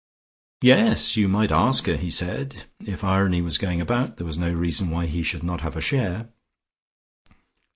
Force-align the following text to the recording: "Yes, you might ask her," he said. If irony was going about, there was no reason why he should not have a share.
"Yes, 0.63 1.15
you 1.15 1.27
might 1.29 1.51
ask 1.51 1.85
her," 1.85 1.95
he 1.95 2.09
said. 2.09 2.63
If 2.83 3.03
irony 3.03 3.39
was 3.39 3.59
going 3.59 3.79
about, 3.79 4.17
there 4.17 4.25
was 4.25 4.39
no 4.39 4.51
reason 4.51 4.89
why 4.89 5.05
he 5.05 5.21
should 5.21 5.43
not 5.43 5.61
have 5.61 5.77
a 5.77 5.81
share. 5.81 6.29